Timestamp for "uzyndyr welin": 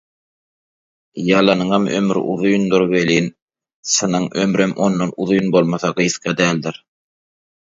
2.35-3.29